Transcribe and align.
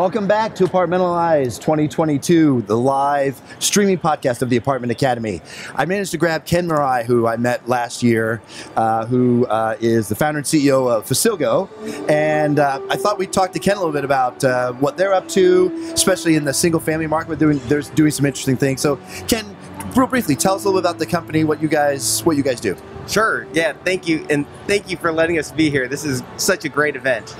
Welcome 0.00 0.26
back 0.26 0.54
to 0.54 0.64
Apartmentalize 0.64 1.60
2022, 1.60 2.62
the 2.62 2.74
live 2.74 3.38
streaming 3.58 3.98
podcast 3.98 4.40
of 4.40 4.48
the 4.48 4.56
Apartment 4.56 4.90
Academy. 4.90 5.42
I 5.74 5.84
managed 5.84 6.12
to 6.12 6.16
grab 6.16 6.46
Ken 6.46 6.66
Marai, 6.66 7.04
who 7.04 7.26
I 7.26 7.36
met 7.36 7.68
last 7.68 8.02
year, 8.02 8.40
uh, 8.76 9.04
who 9.04 9.44
uh, 9.48 9.76
is 9.78 10.08
the 10.08 10.14
founder 10.14 10.38
and 10.38 10.46
CEO 10.46 10.90
of 10.90 11.04
Facilgo. 11.04 11.68
And 12.08 12.58
uh, 12.58 12.80
I 12.88 12.96
thought 12.96 13.18
we'd 13.18 13.30
talk 13.30 13.52
to 13.52 13.58
Ken 13.58 13.76
a 13.76 13.78
little 13.78 13.92
bit 13.92 14.06
about 14.06 14.42
uh, 14.42 14.72
what 14.72 14.96
they're 14.96 15.12
up 15.12 15.28
to, 15.28 15.70
especially 15.92 16.34
in 16.34 16.46
the 16.46 16.54
single 16.54 16.80
family 16.80 17.06
market. 17.06 17.38
They're 17.38 17.52
doing, 17.52 17.58
they're 17.68 17.82
doing 17.82 18.10
some 18.10 18.24
interesting 18.24 18.56
things. 18.56 18.80
So, 18.80 18.98
Ken, 19.28 19.54
real 19.94 20.06
briefly, 20.06 20.34
tell 20.34 20.54
us 20.54 20.64
a 20.64 20.68
little 20.68 20.80
bit 20.80 20.88
about 20.88 20.98
the 20.98 21.04
company, 21.04 21.44
what 21.44 21.60
you 21.60 21.68
guys, 21.68 22.24
what 22.24 22.38
you 22.38 22.42
guys 22.42 22.58
do. 22.58 22.74
Sure. 23.10 23.44
Yeah. 23.52 23.72
Thank 23.84 24.06
you, 24.06 24.24
and 24.30 24.46
thank 24.68 24.88
you 24.88 24.96
for 24.96 25.10
letting 25.10 25.36
us 25.36 25.50
be 25.50 25.68
here. 25.68 25.88
This 25.88 26.04
is 26.04 26.22
such 26.36 26.64
a 26.64 26.68
great 26.68 26.94
event. 26.94 27.36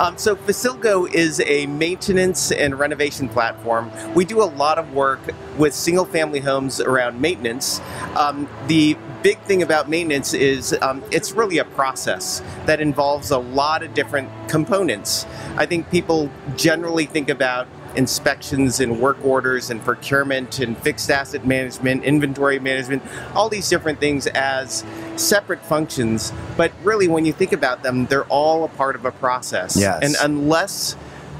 Um, 0.00 0.18
so 0.18 0.34
Facilgo 0.34 1.12
is 1.12 1.40
a 1.40 1.66
maintenance 1.66 2.50
and 2.50 2.76
renovation 2.76 3.28
platform. 3.28 3.92
We 4.14 4.24
do 4.24 4.42
a 4.42 4.50
lot 4.50 4.78
of 4.78 4.92
work 4.94 5.20
with 5.56 5.74
single-family 5.74 6.40
homes 6.40 6.80
around 6.80 7.20
maintenance. 7.20 7.80
Um, 8.16 8.48
the 8.66 8.96
big 9.22 9.38
thing 9.42 9.62
about 9.62 9.88
maintenance 9.88 10.34
is 10.34 10.76
um, 10.82 11.04
it's 11.12 11.30
really 11.30 11.58
a 11.58 11.64
process 11.64 12.42
that 12.66 12.80
involves 12.80 13.30
a 13.30 13.38
lot 13.38 13.84
of 13.84 13.94
different 13.94 14.28
components. 14.48 15.24
I 15.56 15.66
think 15.66 15.88
people 15.90 16.30
generally 16.56 17.06
think 17.06 17.28
about 17.28 17.68
inspections 17.96 18.80
and 18.80 19.00
work 19.00 19.22
orders 19.24 19.70
and 19.70 19.82
procurement 19.82 20.58
and 20.58 20.76
fixed 20.78 21.10
asset 21.10 21.46
management, 21.46 22.04
inventory 22.04 22.58
management, 22.58 23.02
all 23.34 23.48
these 23.48 23.68
different 23.68 24.00
things 24.00 24.26
as 24.28 24.84
separate 25.16 25.64
functions. 25.64 26.32
But 26.56 26.72
really, 26.82 27.08
when 27.08 27.24
you 27.24 27.32
think 27.32 27.52
about 27.52 27.82
them, 27.82 28.06
they're 28.06 28.24
all 28.24 28.64
a 28.64 28.68
part 28.68 28.96
of 28.96 29.04
a 29.04 29.12
process. 29.12 29.76
Yes. 29.76 30.02
And 30.02 30.16
unless 30.22 30.96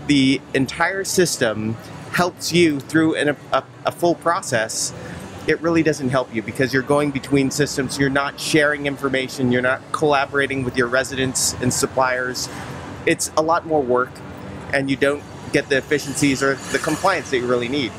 the 0.07 0.41
entire 0.55 1.05
system 1.05 1.75
helps 2.13 2.53
you 2.53 2.81
through 2.81 3.15
an, 3.15 3.37
a, 3.53 3.65
a 3.87 3.93
full 3.93 4.15
process, 4.15 4.93
it 5.47 5.61
really 5.61 5.83
doesn't 5.83 6.11
help 6.11 6.33
you 6.35 6.43
because 6.43 6.73
you're 6.73 6.83
going 6.83 7.11
between 7.11 7.51
systems. 7.51 7.99
You're 7.99 8.11
not 8.11 8.39
sharing 8.39 8.87
information. 8.87 9.51
You're 9.51 9.63
not 9.63 9.81
collaborating 9.93 10.63
with 10.63 10.77
your 10.77 10.87
residents 10.87 11.55
and 11.55 11.73
suppliers. 11.73 12.49
It's 13.07 13.33
a 13.37 13.43
lot 13.43 13.67
more 13.67 13.83
work, 13.83 14.11
and 14.73 14.89
you 14.89 14.97
don't 14.97 15.23
get 15.53 15.69
the 15.69 15.79
efficiencies 15.79 16.43
or 16.43 16.55
the 16.73 16.79
compliance 16.79 17.31
that 17.31 17.39
you 17.39 17.47
really 17.47 17.69
need. 17.69 17.93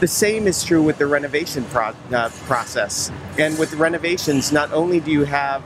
The 0.00 0.08
same 0.08 0.46
is 0.46 0.64
true 0.64 0.82
with 0.82 0.98
the 0.98 1.06
renovation 1.06 1.64
pro- 1.64 1.94
uh, 2.12 2.30
process. 2.46 3.12
And 3.38 3.58
with 3.58 3.74
renovations, 3.74 4.50
not 4.50 4.72
only 4.72 4.98
do 4.98 5.10
you 5.10 5.24
have 5.24 5.62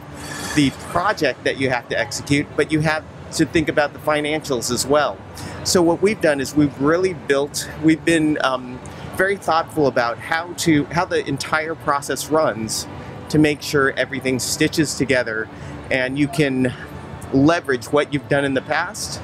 the 0.56 0.70
project 0.90 1.44
that 1.44 1.58
you 1.58 1.70
have 1.70 1.88
to 1.88 1.98
execute, 1.98 2.46
but 2.56 2.72
you 2.72 2.80
have 2.80 3.04
to 3.32 3.46
think 3.46 3.68
about 3.68 3.92
the 3.92 3.98
financials 4.00 4.72
as 4.72 4.86
well. 4.86 5.18
So 5.64 5.82
what 5.82 6.02
we've 6.02 6.20
done 6.20 6.40
is 6.40 6.54
we've 6.54 6.78
really 6.80 7.14
built. 7.14 7.68
We've 7.82 8.04
been 8.04 8.38
um, 8.42 8.80
very 9.16 9.36
thoughtful 9.36 9.86
about 9.86 10.18
how 10.18 10.52
to 10.58 10.84
how 10.86 11.04
the 11.04 11.26
entire 11.26 11.74
process 11.74 12.28
runs 12.28 12.86
to 13.28 13.38
make 13.38 13.62
sure 13.62 13.92
everything 13.92 14.38
stitches 14.38 14.96
together, 14.96 15.48
and 15.90 16.18
you 16.18 16.28
can 16.28 16.72
leverage 17.32 17.86
what 17.86 18.12
you've 18.12 18.28
done 18.28 18.44
in 18.44 18.54
the 18.54 18.62
past 18.62 19.20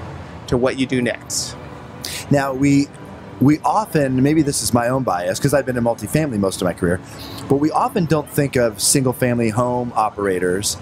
to 0.48 0.56
what 0.56 0.78
you 0.78 0.86
do 0.86 1.02
next. 1.02 1.56
Now 2.30 2.52
we 2.52 2.88
we 3.40 3.58
often 3.60 4.22
maybe 4.22 4.42
this 4.42 4.62
is 4.62 4.74
my 4.74 4.88
own 4.88 5.02
bias 5.02 5.38
because 5.38 5.54
I've 5.54 5.66
been 5.66 5.76
in 5.76 5.84
multifamily 5.84 6.38
most 6.38 6.60
of 6.60 6.66
my 6.66 6.74
career, 6.74 7.00
but 7.48 7.56
we 7.56 7.70
often 7.70 8.04
don't 8.04 8.28
think 8.28 8.56
of 8.56 8.80
single 8.80 9.12
family 9.12 9.48
home 9.48 9.92
operators 9.96 10.76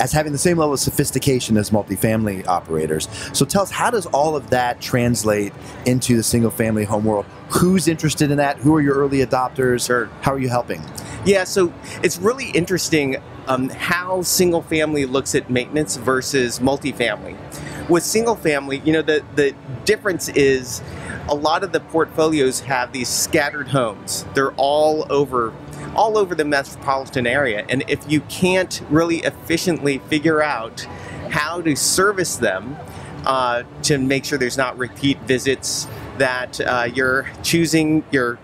as 0.00 0.12
having 0.12 0.32
the 0.32 0.38
same 0.38 0.56
level 0.58 0.74
of 0.74 0.80
sophistication 0.80 1.56
as 1.56 1.70
multifamily 1.70 2.46
operators. 2.46 3.08
So 3.32 3.44
tell 3.44 3.62
us 3.62 3.70
how 3.70 3.90
does 3.90 4.06
all 4.06 4.36
of 4.36 4.50
that 4.50 4.80
translate 4.80 5.52
into 5.86 6.16
the 6.16 6.22
single 6.22 6.50
family 6.50 6.84
home 6.84 7.04
world? 7.04 7.26
Who's 7.50 7.88
interested 7.88 8.30
in 8.30 8.36
that? 8.36 8.58
Who 8.58 8.74
are 8.76 8.80
your 8.80 8.94
early 8.96 9.24
adopters? 9.24 9.90
Or 9.90 10.06
how 10.20 10.32
are 10.32 10.38
you 10.38 10.48
helping? 10.48 10.82
Yeah, 11.24 11.44
so 11.44 11.72
it's 12.02 12.18
really 12.18 12.50
interesting 12.50 13.16
um, 13.46 13.70
how 13.70 14.22
single 14.22 14.62
family 14.62 15.04
looks 15.06 15.34
at 15.34 15.50
maintenance 15.50 15.96
versus 15.96 16.58
multifamily. 16.60 17.36
With 17.88 18.02
single 18.02 18.36
family, 18.36 18.82
you 18.84 18.92
know, 18.92 19.02
the, 19.02 19.24
the 19.34 19.54
difference 19.84 20.28
is 20.28 20.82
a 21.28 21.34
lot 21.34 21.64
of 21.64 21.72
the 21.72 21.80
portfolios 21.80 22.60
have 22.60 22.92
these 22.92 23.08
scattered 23.08 23.68
homes. 23.68 24.24
They're 24.34 24.52
all 24.52 25.10
over 25.10 25.54
all 25.94 26.18
over 26.18 26.34
the 26.34 26.44
metropolitan 26.44 27.26
area. 27.26 27.64
And 27.68 27.82
if 27.88 28.10
you 28.10 28.20
can't 28.22 28.82
really 28.88 29.18
efficiently 29.18 29.98
figure 29.98 30.42
out 30.42 30.82
how 31.30 31.60
to 31.62 31.74
service 31.74 32.36
them 32.36 32.76
uh, 33.24 33.64
to 33.82 33.98
make 33.98 34.24
sure 34.24 34.38
there's 34.38 34.56
not 34.56 34.78
repeat 34.78 35.18
visits, 35.22 35.88
that 36.18 36.60
uh, 36.60 36.88
you're 36.92 37.28
choosing 37.42 38.04
your 38.10 38.38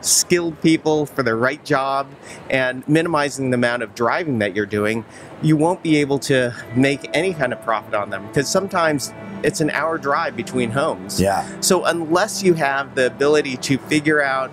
skilled 0.00 0.60
people 0.60 1.06
for 1.06 1.22
the 1.22 1.34
right 1.34 1.64
job 1.64 2.08
and 2.48 2.86
minimizing 2.88 3.50
the 3.50 3.54
amount 3.54 3.82
of 3.82 3.94
driving 3.94 4.38
that 4.38 4.54
you're 4.56 4.66
doing, 4.66 5.04
you 5.42 5.56
won't 5.56 5.82
be 5.82 5.96
able 5.96 6.18
to 6.18 6.54
make 6.74 7.08
any 7.14 7.34
kind 7.34 7.52
of 7.52 7.62
profit 7.62 7.94
on 7.94 8.10
them 8.10 8.26
because 8.28 8.48
sometimes 8.48 9.12
it's 9.42 9.60
an 9.60 9.70
hour 9.70 9.98
drive 9.98 10.36
between 10.36 10.70
homes. 10.70 11.20
Yeah. 11.20 11.60
So 11.60 11.84
unless 11.84 12.42
you 12.42 12.54
have 12.54 12.94
the 12.94 13.06
ability 13.06 13.56
to 13.58 13.78
figure 13.78 14.22
out 14.22 14.50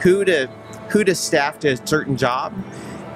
who 0.00 0.24
to 0.24 0.46
who 0.90 1.04
to 1.04 1.14
staff 1.14 1.58
to 1.60 1.68
a 1.68 1.86
certain 1.86 2.16
job 2.16 2.54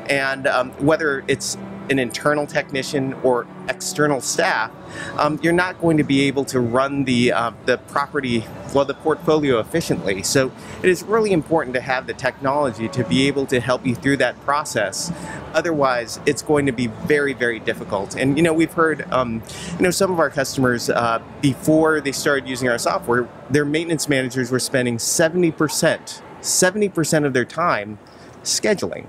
and 0.08 0.46
um, 0.46 0.70
whether 0.84 1.24
it's 1.28 1.56
an 1.90 1.98
internal 1.98 2.46
technician 2.46 3.12
or 3.22 3.46
external 3.68 4.20
staff, 4.20 4.70
um, 5.18 5.38
you're 5.42 5.52
not 5.52 5.80
going 5.80 5.96
to 5.96 6.04
be 6.04 6.22
able 6.22 6.44
to 6.46 6.60
run 6.60 7.04
the 7.04 7.32
uh, 7.32 7.52
the 7.66 7.78
property 7.78 8.44
well 8.74 8.84
the 8.84 8.94
portfolio 8.94 9.58
efficiently. 9.58 10.22
So 10.22 10.52
it 10.82 10.88
is 10.88 11.02
really 11.02 11.32
important 11.32 11.74
to 11.74 11.80
have 11.80 12.06
the 12.06 12.14
technology 12.14 12.88
to 12.88 13.04
be 13.04 13.26
able 13.26 13.46
to 13.46 13.60
help 13.60 13.84
you 13.84 13.94
through 13.94 14.18
that 14.18 14.40
process. 14.40 15.12
Otherwise, 15.52 16.20
it's 16.26 16.42
going 16.42 16.66
to 16.66 16.72
be 16.72 16.86
very 16.86 17.34
very 17.34 17.58
difficult. 17.58 18.16
And 18.16 18.36
you 18.36 18.42
know 18.42 18.52
we've 18.52 18.72
heard 18.72 19.10
um, 19.12 19.42
you 19.76 19.82
know 19.82 19.90
some 19.90 20.10
of 20.10 20.18
our 20.18 20.30
customers 20.30 20.88
uh, 20.88 21.20
before 21.42 22.00
they 22.00 22.12
started 22.12 22.48
using 22.48 22.68
our 22.68 22.78
software, 22.78 23.28
their 23.50 23.64
maintenance 23.64 24.08
managers 24.08 24.50
were 24.50 24.60
spending 24.60 24.98
seventy 24.98 25.50
percent 25.50 26.22
70% 26.40 27.26
of 27.26 27.32
their 27.32 27.44
time 27.44 27.98
scheduling. 28.42 29.06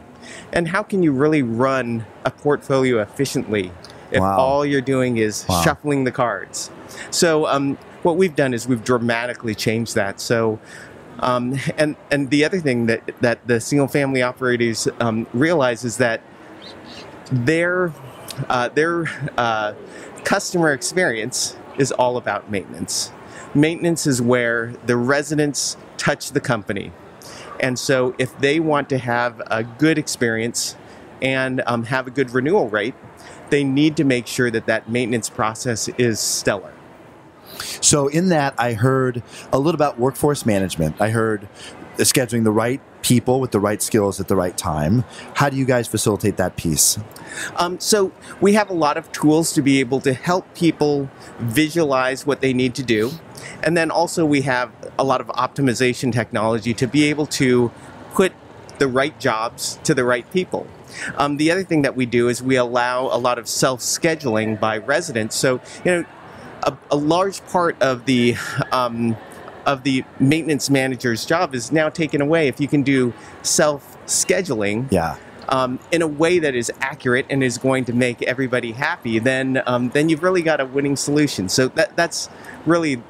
And 0.54 0.68
how 0.68 0.84
can 0.84 1.04
you 1.04 1.12
really 1.12 1.42
run 1.44 2.06
a 2.26 2.32
portfolio 2.32 3.00
efficiently 3.02 3.72
if 4.12 4.20
Wow. 4.22 4.38
all 4.38 4.66
you're 4.66 4.82
doing 4.82 5.18
is 5.18 5.46
Wow. 5.48 5.62
shuffling 5.62 6.04
the 6.04 6.12
cards? 6.12 6.70
So 7.09 7.48
um, 7.48 7.78
what 8.04 8.18
we've 8.18 8.36
done 8.36 8.54
is 8.54 8.68
we've 8.68 8.84
dramatically 8.84 9.56
changed 9.56 9.96
that. 9.96 10.20
So 10.20 10.60
um, 11.20 11.58
and 11.78 11.96
and 12.10 12.30
the 12.30 12.44
other 12.46 12.60
thing 12.60 12.88
that 12.88 13.02
that 13.22 13.46
the 13.48 13.60
single 13.60 13.88
family 13.88 14.22
operators 14.24 14.88
um, 15.00 15.28
realize 15.34 15.84
is 15.84 15.98
that 15.98 16.22
their 17.31 17.94
uh, 18.50 18.70
their 18.70 19.06
uh, 19.38 19.74
customer 20.24 20.72
experience 20.74 21.56
is 21.78 21.92
all 21.92 22.18
about 22.18 22.50
maintenance. 22.50 23.12
Maintenance 23.54 24.08
is 24.08 24.22
where 24.22 24.74
the 24.86 24.96
residents 24.98 25.78
touch 25.98 26.31
the 26.31 26.40
company. 26.40 26.92
And 27.62 27.78
so, 27.78 28.16
if 28.18 28.38
they 28.40 28.60
want 28.60 28.90
to 28.90 28.98
have 28.98 29.42
a 29.48 29.64
good 29.64 29.98
experience 29.98 30.76
and 31.22 31.62
um, 31.68 31.84
have 31.84 32.08
a 32.08 32.12
good 32.12 32.32
renewal 32.32 32.68
rate, 32.68 32.96
they 33.52 33.64
need 33.64 33.98
to 33.98 34.04
make 34.04 34.28
sure 34.28 34.50
that 34.50 34.66
that 34.66 34.90
maintenance 34.90 35.30
process 35.30 35.88
is 35.98 36.20
stellar. 36.20 36.74
So 37.82 38.08
in 38.08 38.30
that, 38.30 38.56
I 38.58 38.74
heard 38.74 39.24
a 39.52 39.60
little 39.60 39.76
about 39.76 40.00
workforce 40.00 40.46
management. 40.46 41.00
I 41.00 41.10
heard 41.10 41.48
scheduling 41.98 42.44
the 42.44 42.52
right 42.52 42.82
people 43.02 43.40
with 43.40 43.52
the 43.52 43.60
right 43.60 43.82
skills 43.82 44.20
at 44.20 44.28
the 44.28 44.36
right 44.36 44.58
time. 44.58 45.04
How 45.36 45.50
do 45.50 45.58
you 45.58 45.66
guys 45.66 45.88
facilitate 45.88 46.38
that 46.38 46.56
piece? 46.56 46.98
Um, 47.58 47.80
so 47.80 48.12
we 48.40 48.54
have 48.54 48.70
a 48.70 48.74
lot 48.74 48.98
of 48.98 49.12
tools 49.12 49.54
to 49.54 49.62
be 49.62 49.80
able 49.80 50.00
to 50.02 50.14
help 50.14 50.54
people 50.56 51.10
visualize 51.40 52.25
what 52.25 52.42
they 52.42 52.54
need 52.54 52.75
to 52.75 52.84
do. 52.84 53.12
And 53.64 53.76
then 53.78 53.92
also 53.92 54.26
we 54.26 54.42
have 54.42 54.72
a 54.98 55.04
lot 55.04 55.22
of 55.22 55.28
optimization 55.28 56.12
technology 56.12 56.74
to 56.74 56.88
be 56.88 57.06
able 57.06 57.26
to 57.28 57.72
put 58.14 58.34
the 58.80 58.88
right 58.88 59.18
jobs 59.20 59.80
to 59.84 59.94
the 59.94 60.04
right 60.04 60.30
people. 60.32 60.68
Um, 61.16 61.38
the 61.38 61.52
other 61.52 61.64
thing 61.64 61.84
that 61.84 61.96
we 61.96 62.06
do 62.06 62.28
is 62.28 62.42
we 62.42 62.56
allow 62.56 63.06
a 63.06 63.18
lot 63.18 63.40
of 63.40 63.48
self-scheduling 63.48 64.60
by 64.60 64.78
residents. 64.78 65.36
So, 65.36 65.62
you 65.86 65.92
know, 65.92 66.06
a, 66.64 66.78
a 66.92 66.96
large 66.96 67.46
part 67.48 67.82
of 67.82 68.06
the 68.06 68.36
um, 68.72 69.18
of 69.66 69.84
the 69.84 70.04
maintenance 70.20 70.70
manager's 70.70 71.26
job 71.26 71.54
is 71.54 71.72
now 71.72 71.90
taken 71.90 72.20
away 72.20 72.48
if 72.48 72.60
you 72.60 72.68
can 72.68 72.82
do 72.82 73.14
self-scheduling 73.44 74.92
Yeah. 74.92 75.18
Um, 75.50 75.80
in 75.92 76.02
a 76.02 76.08
way 76.08 76.40
that 76.40 76.56
is 76.56 76.72
accurate 76.82 77.26
and 77.30 77.44
is 77.44 77.58
going 77.58 77.86
to 77.86 77.94
make 77.94 78.22
everybody 78.24 78.72
happy, 78.72 79.20
then 79.20 79.62
um, 79.66 79.90
then 79.90 80.10
you've 80.10 80.24
really 80.24 80.42
got 80.42 80.60
a 80.60 80.66
winning 80.66 80.96
solution. 80.96 81.50
So 81.50 81.68
that 81.70 81.96
that's 81.96 82.30
really 82.66 83.02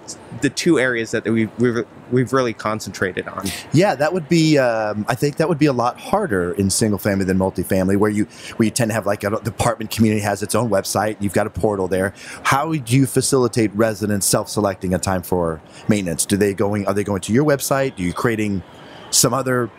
the 0.42 0.50
two 0.50 0.80
areas 0.80 1.12
that 1.12 1.26
we 1.26 1.46
we 1.60 1.84
we've 2.12 2.34
really 2.34 2.54
concentrated 2.54 3.28
on. 3.28 3.46
Yeah, 3.74 3.96
that 3.96 4.14
would 4.14 4.28
be. 4.30 4.58
Um, 4.58 5.06
I 5.08 5.16
think 5.16 5.38
that 5.38 5.50
would 5.50 5.60
be 5.60 5.66
a 5.66 5.74
lot 5.74 6.00
harder 6.00 6.54
in 6.54 6.70
single 6.70 7.00
family 7.00 7.26
than 7.26 7.38
multifamily, 7.38 7.98
where 7.98 8.10
you 8.10 8.26
where 8.56 8.66
you 8.66 8.72
tend 8.72 8.90
to 8.90 8.96
have 8.96 9.06
like 9.06 9.24
a, 9.24 9.30
the 9.30 9.50
apartment 9.50 9.92
community 9.92 10.22
has 10.22 10.42
its 10.42 10.56
own 10.56 10.70
website. 10.70 11.18
You've 11.20 11.34
got 11.34 11.48
a 11.48 11.52
portal 11.52 11.88
there. 11.88 12.14
How 12.44 12.70
would 12.70 12.92
you 12.92 13.06
facilitate 13.06 13.74
residents 13.76 14.26
self-selecting 14.26 14.94
a 14.94 15.00
time 15.00 15.22
for 15.22 15.62
maintenance? 15.88 16.26
Do 16.26 16.38
they 16.38 16.54
going? 16.54 16.88
Are 16.88 16.94
they 16.94 17.04
going 17.04 17.22
to 17.22 17.34
your 17.34 17.46
website? 17.46 17.98
Are 18.00 18.02
you 18.02 18.14
creating 18.14 18.64
some 19.10 19.34
other 19.34 19.70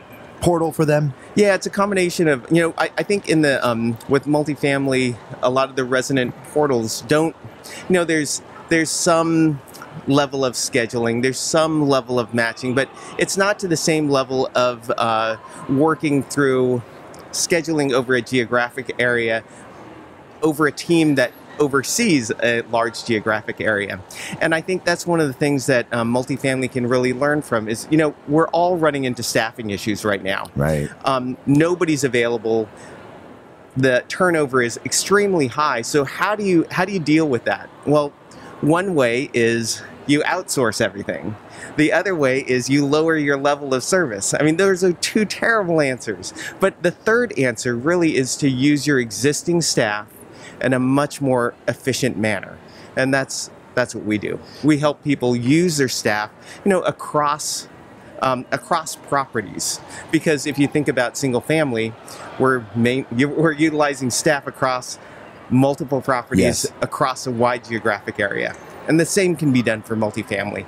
portal 0.43 0.73
for 0.73 0.85
them? 0.85 1.15
Yeah, 1.35 1.55
it's 1.55 1.67
a 1.67 1.71
combination 1.71 2.29
of 2.29 2.47
you 2.51 2.61
know. 2.61 2.75
I, 2.77 2.91
I 2.99 3.03
think 3.03 3.29
in 3.29 3.41
the 3.41 3.67
um, 3.67 3.97
with 4.09 4.27
multifamily, 4.27 5.17
a 5.43 5.49
lot 5.49 5.71
of 5.71 5.77
the 5.77 5.85
resident 5.85 6.35
portals 6.47 7.03
don't. 7.03 7.35
You 7.89 7.95
know, 7.95 8.05
there's 8.05 8.43
there's 8.69 8.91
some 8.91 9.61
level 10.07 10.45
of 10.45 10.55
scheduling. 10.55 11.23
There's 11.23 11.39
some 11.39 11.89
level 11.89 12.19
of 12.19 12.35
matching, 12.35 12.75
but 12.75 12.91
it's 13.19 13.37
not 13.37 13.59
to 13.61 13.69
the 13.69 13.77
same 13.77 14.11
level 14.11 14.51
of 14.55 14.91
uh, 14.99 15.37
working 15.69 16.23
through 16.23 16.83
scheduling 17.31 17.93
over 17.93 18.15
a 18.15 18.21
geographic 18.21 18.95
area 18.99 19.43
over 20.43 20.67
a 20.67 20.73
team 20.73 21.15
that 21.15 21.33
oversees 21.59 22.33
a 22.43 22.63
large 22.63 23.05
geographic 23.05 23.61
area. 23.61 24.01
And 24.41 24.55
I 24.55 24.61
think 24.61 24.85
that's 24.85 25.07
one 25.07 25.21
of 25.21 25.27
the 25.27 25.33
things 25.33 25.67
that 25.67 25.93
um, 25.93 26.13
multifamily 26.13 26.71
can 26.71 26.87
really 26.87 27.13
learn 27.13 27.43
from 27.43 27.69
is, 27.69 27.87
you 27.91 27.99
know, 27.99 28.15
we're 28.29 28.49
all 28.49 28.77
running 28.77 29.05
into 29.05 29.23
staffing 29.23 29.71
issues 29.71 30.05
right 30.05 30.23
now. 30.23 30.51
Right. 30.57 30.91
Um, 31.05 31.37
nobody's 31.47 32.05
available. 32.05 32.69
The 33.77 34.05
turnover 34.09 34.63
is 34.63 34.79
extremely 34.85 35.47
high. 35.47 35.83
So 35.83 36.05
how 36.05 36.37
do 36.37 36.45
you 36.45 36.67
how 36.71 36.85
do 36.85 36.93
you 36.93 37.01
deal 37.01 37.29
with 37.29 37.45
that? 37.45 37.71
Well, 37.87 38.13
one 38.61 38.95
way 38.95 39.31
is 39.33 39.83
you 40.07 40.21
outsource 40.23 40.81
everything. 40.81 41.37
The 41.77 41.93
other 41.93 42.15
way 42.15 42.41
is 42.41 42.69
you 42.69 42.85
lower 42.85 43.17
your 43.17 43.37
level 43.37 43.73
of 43.73 43.83
service. 43.83 44.35
I 44.35 44.43
mean, 44.43 44.57
those 44.57 44.85
are 44.85 44.93
two 44.93 45.25
terrible 45.25 45.81
answers. 45.81 46.35
But 46.61 46.83
the 46.83 46.91
third 46.91 47.39
answer 47.39 47.77
really 47.77 48.17
is 48.17 48.37
to 48.39 48.49
use 48.49 48.87
your 48.87 48.99
existing 48.99 49.63
staff 49.63 50.12
in 50.63 50.73
a 50.73 50.79
much 50.79 51.21
more 51.21 51.55
efficient 51.69 52.17
manner. 52.17 52.59
And 52.97 53.13
that's 53.13 53.51
that's 53.75 53.95
what 53.95 54.05
we 54.05 54.19
do. 54.19 54.39
We 54.63 54.79
help 54.79 55.03
people 55.03 55.35
use 55.35 55.79
their 55.79 55.89
staff, 55.89 56.31
you 56.65 56.69
know, 56.71 56.81
across 56.83 57.69
um, 58.21 58.47
across 58.53 58.97
properties. 58.97 59.81
Because 60.11 60.47
if 60.47 60.59
you 60.59 60.69
think 60.69 60.89
about 60.89 61.17
single 61.17 61.41
family, 61.41 61.93
we're 62.39 62.65
main, 62.77 63.07
we're 63.11 63.53
utilizing 63.53 64.11
staff 64.11 64.47
across 64.47 64.99
multiple 65.51 66.01
properties 66.01 66.43
Yes. 66.65 66.73
across 66.81 67.27
a 67.27 67.31
wide 67.31 67.65
geographic 67.65 68.21
area. 68.21 68.55
And 68.89 68.99
the 69.01 69.07
same 69.07 69.37
can 69.37 69.53
be 69.53 69.63
done 69.63 69.83
for 69.83 69.97
multifamily. 69.97 70.65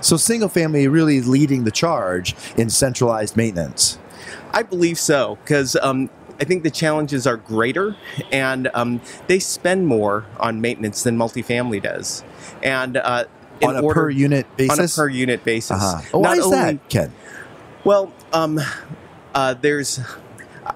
So 0.00 0.16
single 0.16 0.48
family 0.48 0.86
really 0.86 1.20
leading 1.20 1.64
the 1.64 1.70
charge 1.70 2.34
in 2.56 2.70
centralized 2.70 3.36
maintenance. 3.36 3.98
I 4.52 4.62
believe 4.62 4.98
so 4.98 5.38
because 5.42 5.76
um, 5.76 6.10
I 6.40 6.44
think 6.44 6.62
the 6.62 6.70
challenges 6.70 7.26
are 7.26 7.36
greater, 7.36 7.96
and 8.30 8.70
um, 8.74 9.00
they 9.26 9.38
spend 9.38 9.86
more 9.86 10.24
on 10.38 10.60
maintenance 10.60 11.02
than 11.02 11.16
multifamily 11.16 11.82
does. 11.82 12.22
And 12.62 12.96
uh, 12.96 13.24
on 13.62 13.76
a 13.76 13.80
order, 13.80 14.02
per 14.02 14.10
unit 14.10 14.46
basis. 14.56 14.78
on 14.98 15.06
a 15.06 15.08
per 15.08 15.12
unit 15.12 15.44
basis. 15.44 15.72
uh-huh. 15.72 16.02
Oh, 16.14 16.18
why 16.20 16.34
is 16.34 16.44
only- 16.44 16.56
that, 16.56 16.88
Ken? 16.88 17.12
Well, 17.84 18.12
um, 18.32 18.60
uh, 19.34 19.54
there's, 19.54 20.00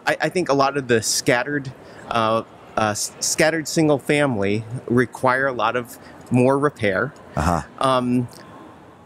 I, 0.07 0.17
I 0.23 0.29
think 0.29 0.49
a 0.49 0.55
lot 0.55 0.77
of 0.77 0.89
the 0.89 1.03
scattered, 1.03 1.73
uh, 2.09 2.43
uh, 2.77 2.95
scattered 2.95 3.69
single 3.69 3.99
family 3.99 4.65
require 4.87 5.47
a 5.47 5.53
lot 5.53 5.77
of 5.77 5.99
more 6.31 6.59
repair. 6.59 7.13
Uh-huh. 7.37 7.63
Um, 7.79 8.29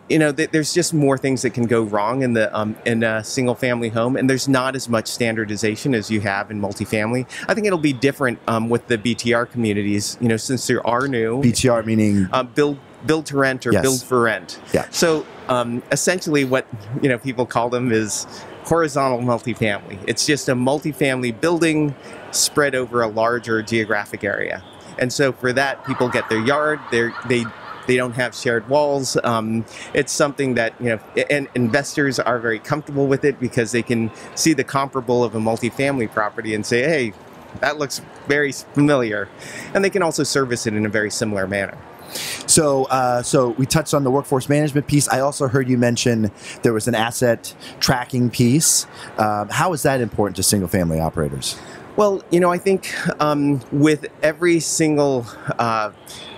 you 0.09 0.19
know, 0.19 0.33
th- 0.33 0.51
there's 0.51 0.73
just 0.73 0.95
more 0.95 1.19
things 1.19 1.43
that 1.43 1.51
can 1.51 1.65
go 1.67 1.83
wrong 1.83 2.23
in 2.23 2.33
the 2.35 2.55
um, 2.57 2.77
in 2.85 3.03
a 3.03 3.25
single 3.25 3.55
family 3.55 3.89
home, 3.89 4.17
and 4.17 4.29
there's 4.31 4.49
not 4.49 4.77
as 4.77 4.89
much 4.89 5.09
standardization 5.09 5.95
as 5.95 6.11
you 6.11 6.21
have 6.21 6.51
in 6.51 6.61
multifamily. 6.61 7.27
I 7.49 7.55
think 7.55 7.67
it'll 7.67 7.79
be 7.79 7.93
different 7.93 8.39
um, 8.47 8.69
with 8.69 8.87
the 8.87 8.99
BTR 8.99 9.51
communities. 9.51 10.17
You 10.21 10.29
know, 10.29 10.37
since 10.37 10.67
there 10.67 10.87
are 10.87 11.09
new 11.09 11.43
BTR 11.43 11.85
meaning 11.85 12.29
uh, 12.33 12.43
build 12.45 12.79
build 13.05 13.27
to 13.27 13.37
rent 13.37 13.67
or 13.67 13.73
Yes. 13.73 13.83
build 13.83 14.03
for 14.03 14.23
rent. 14.23 14.61
Yeah. 14.73 14.87
So 14.91 15.27
um, 15.49 15.83
essentially, 15.93 16.45
what 16.45 16.67
you 17.03 17.09
know 17.09 17.19
people 17.19 17.47
call 17.47 17.69
them 17.69 17.91
is 17.93 18.27
horizontal 18.65 19.21
multifamily. 19.21 19.99
It's 20.07 20.27
just 20.27 20.49
a 20.49 20.55
multifamily 20.55 21.41
building 21.41 21.95
spread 22.33 22.75
over 22.75 23.03
a 23.03 23.09
larger 23.09 23.63
geographic 23.63 24.25
area. 24.25 24.63
And 24.99 25.13
so 25.13 25.33
for 25.33 25.53
that, 25.53 25.85
people 25.85 26.09
get 26.09 26.29
their 26.29 26.41
yard. 26.41 26.81
They 26.91 27.45
they 27.87 27.97
don't 27.97 28.15
have 28.15 28.35
shared 28.35 28.69
walls. 28.69 29.17
Um, 29.25 29.65
it's 29.95 30.13
something 30.13 30.55
that 30.55 30.75
you 30.81 30.91
know, 30.91 31.01
and 31.31 31.49
investors 31.55 32.19
are 32.19 32.39
very 32.39 32.59
comfortable 32.59 33.07
with 33.07 33.25
it 33.25 33.39
because 33.41 33.73
they 33.73 33.83
can 33.83 34.11
see 34.35 34.53
the 34.53 34.65
comparable 34.65 35.25
of 35.25 35.35
a 35.35 35.41
multifamily 35.41 36.11
property 36.13 36.55
and 36.55 36.65
say, 36.65 36.83
hey. 36.83 37.13
That 37.61 37.79
looks 37.79 38.03
very 38.29 38.53
familiar, 38.53 39.31
and 39.73 39.83
they 39.83 39.89
can 39.89 40.03
also 40.03 40.25
service 40.25 40.67
it 40.67 40.75
in 40.75 40.85
a 40.85 40.91
very 40.91 41.11
similar 41.11 41.47
manner. 41.47 41.79
So, 42.47 42.85
uh, 42.85 43.23
so 43.23 43.51
we 43.51 43.65
touched 43.65 43.95
on 43.95 44.05
the 44.05 44.11
workforce 44.11 44.47
management 44.51 44.87
piece. 44.87 45.09
I 45.09 45.21
also 45.21 45.49
heard 45.49 45.67
you 45.67 45.79
mention 45.79 46.31
there 46.63 46.75
was 46.75 46.87
an 46.87 46.95
asset 46.95 47.55
tracking 47.81 48.29
piece. 48.29 48.87
Um, 49.17 49.49
how 49.49 49.73
is 49.73 49.85
that 49.85 50.03
important 50.03 50.37
to 50.37 50.43
single 50.43 50.69
family 50.69 51.01
operators? 51.01 51.59
Well, 51.97 52.23
you 52.31 52.41
know, 52.41 52.53
I 52.53 52.59
think 52.59 52.93
um, 53.23 53.63
with 53.73 54.05
every 54.23 54.61
single 54.61 55.25
uh, 55.59 55.93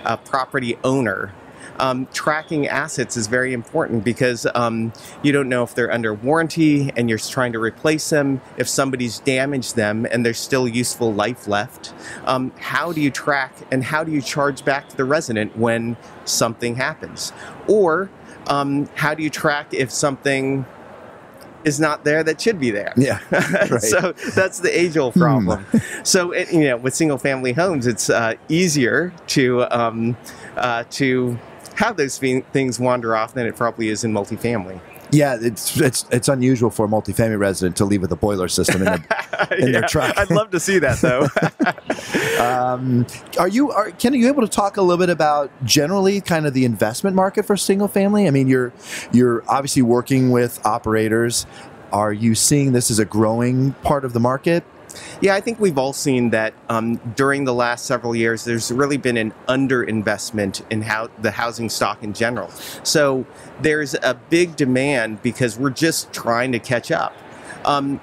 uh, 0.05 0.17
property 0.17 0.77
owner, 0.85 1.33
um, 1.79 2.07
tracking 2.07 2.67
assets 2.67 3.17
is 3.17 3.27
very 3.27 3.53
important 3.53 4.03
because 4.03 4.45
um, 4.53 4.93
you 5.23 5.31
don't 5.31 5.49
know 5.49 5.63
if 5.63 5.73
they're 5.73 5.91
under 5.91 6.13
warranty 6.13 6.91
and 6.95 7.09
you're 7.09 7.17
trying 7.17 7.53
to 7.53 7.59
replace 7.59 8.09
them, 8.09 8.41
if 8.57 8.67
somebody's 8.67 9.19
damaged 9.19 9.75
them 9.75 10.05
and 10.11 10.25
there's 10.25 10.39
still 10.39 10.67
useful 10.67 11.13
life 11.13 11.47
left. 11.47 11.93
Um, 12.25 12.51
how 12.59 12.91
do 12.91 13.01
you 13.01 13.11
track 13.11 13.53
and 13.71 13.83
how 13.83 14.03
do 14.03 14.11
you 14.11 14.21
charge 14.21 14.63
back 14.65 14.89
to 14.89 14.97
the 14.97 15.05
resident 15.05 15.57
when 15.57 15.97
something 16.25 16.75
happens? 16.75 17.33
Or 17.67 18.09
um, 18.47 18.89
how 18.95 19.13
do 19.13 19.23
you 19.23 19.29
track 19.29 19.73
if 19.73 19.91
something 19.91 20.65
is 21.65 21.79
not 21.79 22.03
there 22.03 22.23
that 22.23 22.39
should 22.41 22.59
be 22.59 22.71
there? 22.71 22.93
Yeah, 22.97 23.19
right. 23.31 23.81
so 23.81 24.13
that's 24.33 24.59
the 24.59 24.69
age-old 24.77 25.13
problem. 25.13 25.65
So 26.03 26.31
it, 26.31 26.51
you 26.51 26.61
know, 26.61 26.77
with 26.77 26.95
single-family 26.95 27.53
homes, 27.53 27.85
it's 27.85 28.09
uh, 28.09 28.35
easier 28.47 29.13
to 29.27 29.63
um, 29.69 30.17
uh, 30.55 30.85
to 30.91 31.37
have 31.79 31.95
those 31.95 32.17
things 32.17 32.79
wander 32.79 33.15
off 33.15 33.33
than 33.33 33.47
it 33.47 33.55
probably 33.55 33.87
is 33.87 34.03
in 34.03 34.11
multifamily. 34.11 34.79
Yeah, 35.11 35.37
it's 35.41 35.79
it's 35.79 36.05
it's 36.11 36.27
unusual 36.27 36.69
for 36.69 36.85
a 36.85 36.89
multifamily 36.89 37.39
resident 37.39 37.77
to 37.77 37.85
leave 37.85 38.01
with 38.01 38.11
a 38.11 38.15
boiler 38.15 38.47
system 38.47 38.83
in 38.83 38.85
their 38.85 39.49
in 39.57 39.71
their 39.71 39.81
truck. 39.83 40.15
I'd 40.17 40.29
love 40.29 40.51
to 40.51 40.59
see 40.59 40.79
that 40.79 40.99
though. 40.99 41.27
Um, 42.39 43.05
are 43.37 43.49
you 43.49 43.71
are 43.71 43.91
Ken? 43.91 44.13
Are 44.13 44.17
you 44.17 44.29
able 44.29 44.41
to 44.43 44.47
talk 44.47 44.77
a 44.77 44.81
little 44.81 44.97
bit 44.97 45.09
about 45.09 45.51
generally 45.65 46.21
kind 46.21 46.45
of 46.45 46.53
the 46.53 46.63
investment 46.63 47.13
market 47.15 47.45
for 47.45 47.57
single 47.57 47.89
family? 47.89 48.27
I 48.27 48.31
mean, 48.31 48.47
you're 48.47 48.71
you're 49.11 49.43
obviously 49.47 49.81
working 49.81 50.31
with 50.31 50.65
operators. 50.65 51.45
Are 51.91 52.13
you 52.13 52.35
seeing 52.35 52.71
this 52.71 52.89
as 52.89 52.99
a 52.99 53.05
growing 53.05 53.73
part 53.83 54.05
of 54.05 54.13
the 54.13 54.19
market? 54.21 54.63
Yeah, 55.21 55.35
I 55.35 55.41
think 55.41 55.59
we've 55.59 55.77
all 55.77 55.93
seen 55.93 56.29
that 56.31 56.53
um, 56.69 56.95
during 57.15 57.45
the 57.45 57.53
last 57.53 57.85
several 57.85 58.15
years, 58.15 58.43
there's 58.43 58.71
really 58.71 58.97
been 58.97 59.17
an 59.17 59.33
underinvestment 59.47 60.61
in 60.69 60.81
how 60.81 61.09
the 61.21 61.31
housing 61.31 61.69
stock 61.69 62.03
in 62.03 62.13
general. 62.13 62.49
So 62.83 63.25
there's 63.61 63.93
a 63.95 64.19
big 64.29 64.55
demand 64.55 65.21
because 65.21 65.57
we're 65.57 65.69
just 65.71 66.13
trying 66.13 66.51
to 66.53 66.59
catch 66.59 66.91
up. 66.91 67.15
Um, 67.65 67.99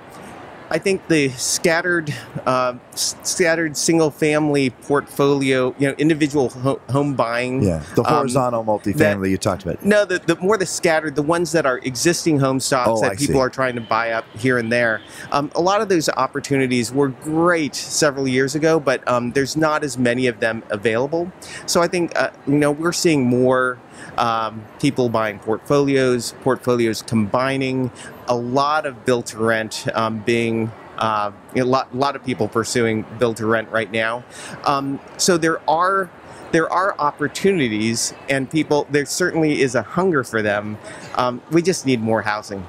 I 0.69 0.79
think 0.79 1.07
the 1.07 1.29
scattered, 1.29 2.13
uh, 2.45 2.75
s- 2.93 3.15
scattered 3.23 3.77
single-family 3.77 4.71
portfolio, 4.71 5.73
you 5.79 5.89
know, 5.89 5.95
individual 5.97 6.49
ho- 6.51 6.81
home 6.91 7.15
buying. 7.15 7.63
Yeah, 7.63 7.85
the 7.95 8.03
um, 8.03 8.13
horizontal 8.15 8.65
multifamily 8.65 9.31
you 9.31 9.39
talked 9.39 9.63
about. 9.63 9.85
no, 9.85 10.05
the, 10.05 10.19
the 10.19 10.35
more 10.37 10.57
the 10.59 10.67
scattered, 10.67 11.15
the 11.15 11.23
ones 11.23 11.53
that 11.53 11.67
are 11.67 11.79
existing 11.79 12.41
home 12.41 12.59
stocks 12.59 12.89
Oh, 12.91 13.01
that 13.03 13.13
I 13.13 13.15
people 13.15 13.35
see. 13.37 13.41
are 13.41 13.51
trying 13.51 13.77
to 13.77 13.81
buy 13.81 14.11
up 14.11 14.25
here 14.37 14.59
and 14.59 14.73
there. 14.73 15.03
Um, 15.31 15.53
a 15.55 15.61
lot 15.61 15.81
of 15.83 15.89
those 15.89 16.09
opportunities 16.09 16.91
were 16.93 17.09
great 17.09 17.77
several 17.77 18.27
years 18.27 18.57
ago, 18.57 18.81
but 18.81 19.07
um, 19.07 19.31
there's 19.33 19.57
not 19.57 19.85
as 19.85 19.97
many 19.97 20.27
of 20.27 20.41
them 20.41 20.65
available. 20.71 21.31
So 21.67 21.81
I 21.81 21.87
think 21.87 22.19
uh, 22.19 22.31
you 22.47 22.55
know 22.55 22.73
we're 22.73 22.93
seeing 22.93 23.25
more 23.25 23.79
um, 24.19 24.65
people 24.81 25.09
buying 25.09 25.39
portfolios, 25.39 26.35
portfolios 26.43 27.03
combining, 27.03 27.91
a 28.29 28.37
lot 28.37 28.87
of 28.87 29.05
built 29.05 29.27
to 29.27 29.39
rent 29.39 29.87
um, 29.95 30.21
being. 30.21 30.71
Uh, 30.99 31.31
a 31.55 31.63
lot, 31.63 31.95
lot 31.95 32.17
of 32.17 32.25
people 32.25 32.49
pursuing 32.49 33.05
build 33.19 33.37
to 33.37 33.45
rent 33.45 33.69
right 33.71 33.93
now. 33.93 34.25
Um, 34.65 34.99
so 35.19 35.37
there 35.37 35.61
are 35.69 36.09
there 36.53 36.73
are 36.73 36.95
opportunities 36.99 38.15
and 38.31 38.51
people 38.51 38.87
there 38.91 39.05
certainly 39.05 39.61
is 39.61 39.75
a 39.75 39.83
hunger 39.83 40.25
for 40.25 40.41
them 40.43 40.79
um, 41.17 41.43
we 41.51 41.61
just 41.61 41.85
need 41.85 42.01
more 42.01 42.23
housing 42.23 42.65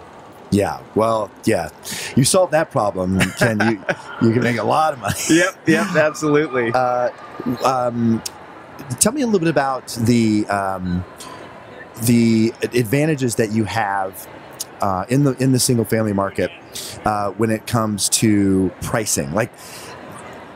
Yeah, 0.50 0.81
well, 0.96 1.29
yeah, 1.43 1.69
you 2.15 2.24
solve 2.24 2.51
that 2.51 2.72
problem, 2.72 3.19
Ken. 3.38 3.60
You 3.60 3.84
you 4.22 4.34
can 4.34 4.43
make 4.43 4.57
a 4.57 4.63
lot 4.63 4.93
of 4.93 5.00
money. 5.00 5.15
yep 5.29 5.55
yep 5.67 5.88
absolutely 5.96 6.72
Uh, 6.74 7.12
um, 7.65 8.22
tell 9.00 9.12
me 9.12 9.22
a 9.22 9.25
little 9.25 9.39
bit 9.39 9.50
about 9.50 9.88
the 10.01 10.46
um, 10.48 11.03
the 12.03 12.53
advantages 12.62 13.36
that 13.36 13.51
you 13.51 13.63
have 13.65 14.27
uh, 14.81 15.05
in 15.10 15.24
the 15.24 15.31
in 15.41 15.51
the 15.51 15.60
single 15.60 15.86
family 15.86 16.13
market 16.13 16.51
uh, 17.05 17.31
when 17.31 17.50
it 17.50 17.67
comes 17.67 18.10
to 18.10 18.72
pricing. 18.81 19.34
Like 19.34 19.51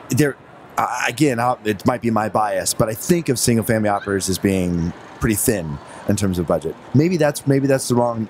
there, 0.09 0.37
uh, 0.77 1.03
again, 1.07 1.39
I'll, 1.39 1.59
it 1.63 1.85
might 1.85 2.01
be 2.01 2.11
my 2.11 2.29
bias, 2.29 2.73
but 2.73 2.89
I 2.89 2.93
think 2.93 3.29
of 3.29 3.39
single 3.39 3.65
family 3.65 3.89
operators 3.89 4.29
as 4.29 4.37
being 4.37 4.93
pretty 5.19 5.35
thin 5.35 5.77
in 6.07 6.15
terms 6.15 6.39
of 6.39 6.47
budget. 6.47 6.75
Maybe 6.93 7.17
that's 7.17 7.47
maybe 7.47 7.67
that's 7.67 7.87
the 7.87 7.95
wrong. 7.95 8.27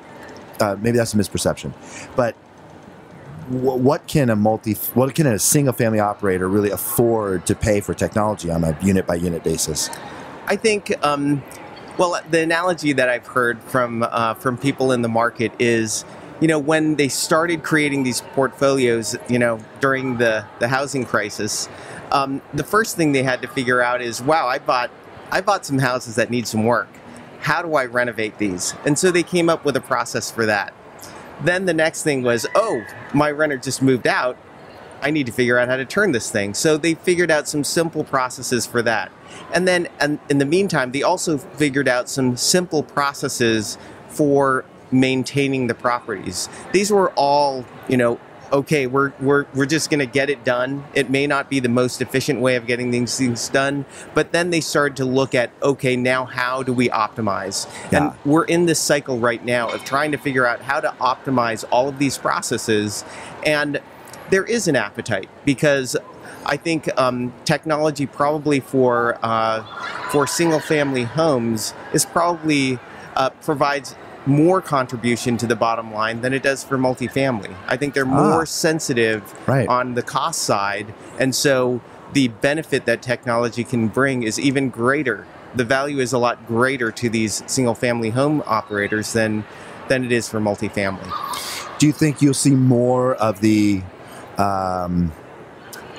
Uh, 0.59 0.77
maybe 0.79 0.97
that's 0.97 1.13
a 1.13 1.17
misperception, 1.17 1.73
but 2.15 2.35
what 3.51 4.07
can 4.07 4.29
a 4.29 4.35
multi 4.35 4.73
what 4.93 5.13
can 5.13 5.27
a 5.27 5.37
single 5.37 5.73
family 5.73 5.99
operator 5.99 6.47
really 6.47 6.71
afford 6.71 7.45
to 7.47 7.55
pay 7.55 7.81
for 7.81 7.93
technology 7.93 8.49
on 8.49 8.63
a 8.63 8.77
unit 8.81 9.05
by 9.05 9.15
unit 9.15 9.43
basis? 9.43 9.89
I 10.47 10.55
think, 10.55 10.93
um, 11.05 11.43
well, 11.97 12.19
the 12.29 12.41
analogy 12.41 12.93
that 12.93 13.09
I've 13.09 13.27
heard 13.27 13.61
from 13.61 14.03
uh, 14.03 14.33
from 14.35 14.57
people 14.57 14.91
in 14.91 15.01
the 15.01 15.09
market 15.09 15.51
is, 15.59 16.05
you 16.39 16.47
know, 16.47 16.59
when 16.59 16.95
they 16.95 17.07
started 17.07 17.63
creating 17.63 18.03
these 18.03 18.21
portfolios, 18.33 19.15
you 19.29 19.39
know, 19.39 19.59
during 19.79 20.17
the 20.17 20.45
the 20.59 20.67
housing 20.67 21.05
crisis, 21.05 21.67
um, 22.11 22.41
the 22.53 22.63
first 22.63 22.95
thing 22.95 23.11
they 23.11 23.23
had 23.23 23.41
to 23.41 23.47
figure 23.47 23.81
out 23.81 24.01
is, 24.01 24.21
wow, 24.21 24.47
I 24.47 24.59
bought 24.59 24.91
I 25.31 25.41
bought 25.41 25.65
some 25.65 25.79
houses 25.79 26.15
that 26.15 26.29
need 26.29 26.47
some 26.47 26.65
work. 26.65 26.89
How 27.39 27.61
do 27.61 27.75
I 27.75 27.85
renovate 27.85 28.37
these? 28.37 28.73
And 28.85 28.97
so 28.99 29.11
they 29.11 29.23
came 29.23 29.49
up 29.49 29.65
with 29.65 29.75
a 29.75 29.81
process 29.81 30.29
for 30.29 30.45
that. 30.45 30.73
Then 31.43 31.65
the 31.65 31.73
next 31.73 32.03
thing 32.03 32.23
was, 32.23 32.45
oh, 32.55 32.83
my 33.13 33.31
renter 33.31 33.57
just 33.57 33.81
moved 33.81 34.07
out. 34.07 34.37
I 35.01 35.09
need 35.09 35.25
to 35.25 35.31
figure 35.31 35.57
out 35.57 35.67
how 35.67 35.77
to 35.77 35.85
turn 35.85 36.11
this 36.11 36.29
thing. 36.29 36.53
So 36.53 36.77
they 36.77 36.93
figured 36.93 37.31
out 37.31 37.47
some 37.47 37.63
simple 37.63 38.03
processes 38.03 38.67
for 38.67 38.81
that. 38.83 39.11
And 39.53 39.67
then 39.67 39.87
and 39.99 40.19
in 40.29 40.37
the 40.37 40.45
meantime, 40.45 40.91
they 40.91 41.01
also 41.01 41.37
figured 41.37 41.87
out 41.87 42.07
some 42.07 42.37
simple 42.37 42.83
processes 42.83 43.77
for 44.09 44.63
maintaining 44.91 45.67
the 45.67 45.73
properties. 45.73 46.49
These 46.71 46.91
were 46.91 47.11
all, 47.11 47.65
you 47.87 47.97
know, 47.97 48.19
okay, 48.51 48.87
we're, 48.87 49.13
we're, 49.19 49.45
we're 49.53 49.65
just 49.65 49.89
going 49.89 49.99
to 49.99 50.05
get 50.05 50.29
it 50.29 50.43
done. 50.43 50.83
It 50.93 51.09
may 51.09 51.27
not 51.27 51.49
be 51.49 51.59
the 51.59 51.69
most 51.69 52.01
efficient 52.01 52.41
way 52.41 52.55
of 52.55 52.67
getting 52.67 52.91
these 52.91 53.17
things 53.17 53.47
done, 53.49 53.85
but 54.13 54.31
then 54.31 54.49
they 54.49 54.61
started 54.61 54.97
to 54.97 55.05
look 55.05 55.33
at, 55.33 55.51
okay, 55.63 55.95
now 55.95 56.25
how 56.25 56.63
do 56.63 56.73
we 56.73 56.89
optimize? 56.89 57.67
Yeah. 57.91 58.09
And 58.09 58.19
we're 58.25 58.45
in 58.45 58.65
this 58.65 58.79
cycle 58.79 59.19
right 59.19 59.43
now 59.43 59.69
of 59.69 59.83
trying 59.83 60.11
to 60.11 60.17
figure 60.17 60.45
out 60.45 60.61
how 60.61 60.79
to 60.79 60.89
optimize 60.99 61.63
all 61.71 61.87
of 61.87 61.99
these 61.99 62.17
processes. 62.17 63.05
And 63.45 63.81
there 64.29 64.45
is 64.45 64.67
an 64.67 64.75
appetite 64.75 65.29
because 65.45 65.95
I 66.45 66.57
think 66.57 66.89
um, 66.99 67.33
technology 67.45 68.05
probably 68.05 68.59
for 68.59 69.17
uh, 69.21 69.63
for 70.09 70.25
single 70.25 70.59
family 70.59 71.03
homes 71.03 71.73
is 71.93 72.05
probably 72.05 72.79
uh, 73.15 73.29
provides 73.41 73.95
more 74.25 74.61
contribution 74.61 75.35
to 75.37 75.47
the 75.47 75.55
bottom 75.55 75.93
line 75.93 76.21
than 76.21 76.33
it 76.33 76.43
does 76.43 76.63
for 76.63 76.77
multifamily. 76.77 77.53
I 77.67 77.75
think 77.77 77.93
they're 77.93 78.05
more 78.05 78.41
Ah. 78.41 78.45
sensitive 78.45 79.23
Right. 79.47 79.67
on 79.67 79.95
the 79.95 80.01
cost 80.03 80.43
side, 80.43 80.93
and 81.19 81.33
so 81.33 81.81
the 82.13 82.27
benefit 82.27 82.85
that 82.85 83.01
technology 83.01 83.63
can 83.63 83.87
bring 83.87 84.23
is 84.23 84.39
even 84.39 84.69
greater. 84.69 85.25
The 85.55 85.63
value 85.63 85.99
is 85.99 86.13
a 86.13 86.17
lot 86.17 86.45
greater 86.47 86.91
to 86.91 87.09
these 87.09 87.41
single 87.47 87.73
family 87.75 88.09
home 88.11 88.43
operators 88.45 89.13
than 89.13 89.43
than 89.87 90.05
it 90.05 90.11
is 90.11 90.29
for 90.29 90.39
multifamily. 90.39 91.11
Do 91.79 91.87
you 91.87 91.91
think 91.91 92.21
you'll 92.21 92.33
see 92.33 92.51
more 92.55 93.15
of 93.15 93.41
the, 93.41 93.81
um, 94.37 95.11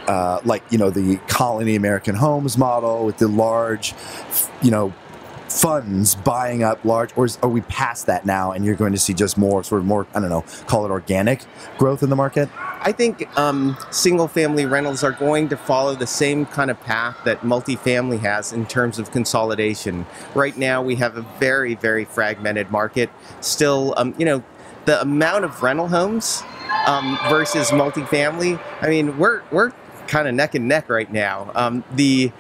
uh, 0.09 0.39
like 0.45 0.63
you 0.71 0.79
know, 0.79 0.89
the 0.91 1.17
colony 1.29 1.75
American 1.77 2.15
homes 2.15 2.57
model 2.57 3.05
with 3.05 3.19
the 3.19 3.29
large, 3.29 3.95
you 4.63 4.71
know, 4.71 4.93
funds 5.53 6.15
buying 6.15 6.63
up 6.63 6.85
large, 6.85 7.11
or 7.17 7.27
is, 7.27 7.39
are 7.43 7.49
we 7.49 7.61
past 7.63 8.07
that 8.07 8.25
now, 8.25 8.53
and 8.53 8.65
you're 8.65 8.75
going 8.75 8.93
to 8.93 8.99
see 8.99 9.13
just 9.13 9.37
more 9.37 9.63
sort 9.63 9.81
of 9.81 9.87
more 9.87 10.07
I 10.15 10.21
don't 10.21 10.31
know, 10.31 10.45
call 10.67 10.85
it 10.85 10.91
organic 10.91 11.45
growth 11.79 12.03
in 12.03 12.11
the 12.11 12.17
market? 12.17 12.49
I 12.85 12.91
think 12.91 13.29
um, 13.39 13.77
single 13.91 14.27
family 14.27 14.67
rentals 14.67 15.05
are 15.05 15.13
going 15.13 15.49
to 15.51 15.57
follow 15.57 15.95
the 15.95 16.07
same 16.07 16.47
kind 16.47 16.71
of 16.71 16.81
path 16.81 17.17
that 17.25 17.43
multifamily 17.43 18.19
has 18.21 18.53
in 18.53 18.67
terms 18.67 18.99
of 18.99 19.13
consolidation. 19.13 20.05
Right 20.35 20.57
now, 20.57 20.83
we 20.83 20.97
have 20.97 21.17
a 21.17 21.23
very, 21.39 21.77
very 21.77 22.05
fragmented 22.05 22.71
market. 22.73 23.11
Still, 23.41 23.95
um, 23.97 24.15
you 24.19 24.25
know, 24.25 24.43
the 24.87 25.01
amount 25.01 25.45
of 25.45 25.63
rental 25.63 25.87
homes 25.87 26.43
um, 26.87 27.17
versus 27.29 27.71
multifamily, 27.71 28.61
I 28.81 28.89
mean, 28.89 29.17
we're, 29.17 29.43
we're 29.53 29.73
kind 30.09 30.27
of 30.27 30.35
neck 30.35 30.57
and 30.57 30.67
neck 30.67 30.89
right 30.89 31.11
now. 31.13 31.53
Um, 31.55 31.85
the 31.93 32.33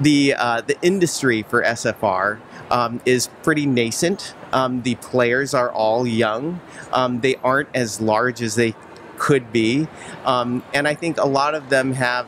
the 0.00 0.34
uh, 0.34 0.60
the 0.62 0.80
industry 0.82 1.42
for 1.42 1.62
SFR 1.62 2.40
um, 2.70 3.00
is 3.04 3.28
pretty 3.42 3.66
nascent. 3.66 4.34
Um, 4.52 4.82
the 4.82 4.94
players 4.96 5.54
are 5.54 5.70
all 5.70 6.06
young. 6.06 6.60
Um, 6.92 7.20
they 7.20 7.36
aren't 7.36 7.68
as 7.74 8.00
large 8.00 8.40
as 8.42 8.54
they 8.54 8.74
could 9.18 9.52
be, 9.52 9.88
um, 10.24 10.62
and 10.72 10.86
I 10.86 10.94
think 10.94 11.18
a 11.18 11.26
lot 11.26 11.54
of 11.54 11.70
them 11.70 11.92
have 11.94 12.26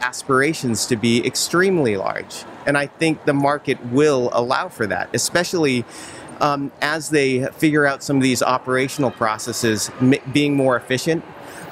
aspirations 0.00 0.86
to 0.86 0.96
be 0.96 1.24
extremely 1.26 1.96
large. 1.96 2.44
And 2.66 2.76
I 2.76 2.86
think 2.86 3.24
the 3.24 3.34
market 3.34 3.84
will 3.86 4.30
allow 4.32 4.68
for 4.68 4.86
that, 4.86 5.08
especially 5.14 5.84
um, 6.40 6.72
as 6.82 7.10
they 7.10 7.46
figure 7.46 7.86
out 7.86 8.02
some 8.02 8.16
of 8.16 8.22
these 8.22 8.42
operational 8.42 9.10
processes 9.10 9.90
m- 10.00 10.14
being 10.32 10.56
more 10.56 10.76
efficient. 10.76 11.24